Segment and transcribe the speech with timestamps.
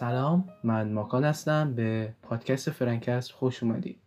[0.00, 1.74] سلام من ماکان هستم.
[1.74, 3.98] به پادکست فرانکست خوش اومدید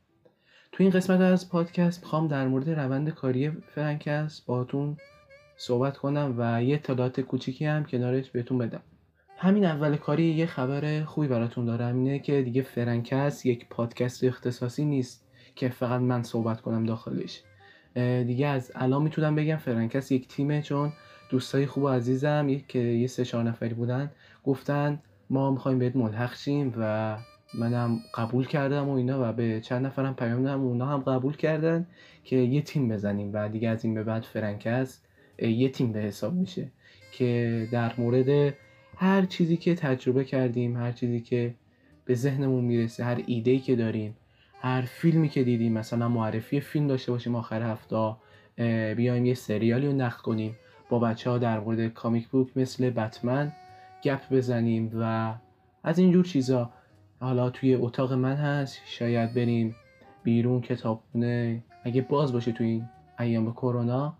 [0.71, 4.97] تو این قسمت از پادکست می‌خوام در مورد روند کاری فرانکست باتون
[5.57, 8.81] صحبت کنم و یه اطلاعات کوچیکی هم کنارش بهتون بدم.
[9.37, 14.85] همین اول کاری یه خبر خوبی براتون دارم اینه که دیگه فرانکست یک پادکست اختصاصی
[14.85, 17.43] نیست که فقط من صحبت کنم داخلش.
[18.27, 20.93] دیگه از الان می‌تونم بگم فرانکست یک تیمه چون
[21.29, 24.11] دوستای خوب و عزیزم که یه سه چهار نفری بودن
[24.43, 27.17] گفتن ما می‌خوایم بهت ملحق شیم و
[27.53, 31.87] منم قبول کردم و اینا و به چند نفرم پیام دادم اونا هم قبول کردن
[32.23, 35.05] که یه تیم بزنیم و دیگه از این به بعد فرانکست
[35.39, 36.71] یه تیم به حساب میشه
[37.11, 38.53] که در مورد
[38.97, 41.53] هر چیزی که تجربه کردیم هر چیزی که
[42.05, 44.15] به ذهنمون می‌رسه هر ایده که داریم
[44.61, 48.15] هر فیلمی که دیدیم مثلا معرفی فیلم داشته باشیم آخر هفته
[48.95, 50.55] بیایم یه سریالی رو نقد کنیم.
[50.89, 53.51] با بچه ها در مورد کامیک بوک مثل بتمن
[54.03, 55.33] گپ بزنیم و
[55.83, 56.69] از اینجور چیزا.
[57.19, 59.75] حالا توی اتاق من هست شاید بریم
[60.23, 61.63] بیرون کتابخونه.
[61.83, 64.17] اگه باز باشه توی این ایام کرونا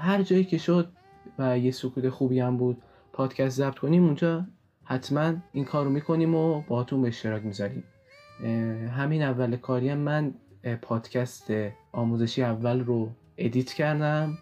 [0.00, 0.92] هر جایی که شد
[1.38, 4.46] و یه سکوت خوبی هم بود پادکست ضبط کنیم اونجا.
[4.84, 7.84] حتما این کار رو می‌کنیم و باهاتون به اشتراک می‌ذاریم.
[8.96, 10.34] همین اول کاری هم من
[10.82, 11.50] پادکست
[11.92, 14.38] آموزشی اول رو edit کردم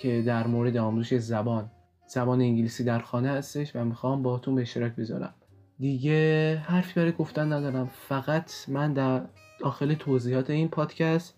[0.00, 1.70] که در مورد آموزش زبان.
[2.12, 5.34] زبان انگلیسی در خانه هستش و می‌خوام باهاتون به اشتراک بذارم.
[5.78, 7.90] دیگه حرفی برای گفتن ندارم.
[8.08, 9.22] فقط من در
[9.60, 11.34] داخل توضیحات این پادکست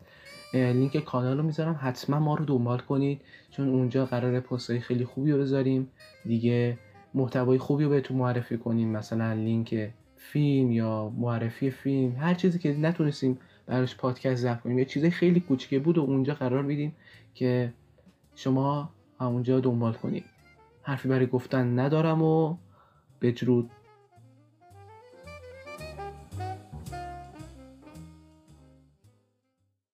[0.55, 1.79] لینک کانال رو می‌ذارم.
[1.83, 5.89] حتما ما رو دنبال کنید چون اونجا قرار پستای خیلی خوبی رو بذاریم.
[6.25, 6.79] دیگه
[7.15, 8.89] محتوای خوبی رو بهتون معرفی کنیم.
[8.89, 14.79] مثلا لینک فیلم یا معرفی فیلم هر چیزی که نتونستیم براش پادکست ضبط کنیم.
[14.79, 16.93] یه چیزای خیلی کوچیکه بود و اونجا قرار میدیم
[17.35, 17.73] که
[18.35, 20.25] شما اونجا دنبال کنید.
[20.85, 22.57] حرفی برای گفتن ندارم و
[23.23, 23.71] بدرود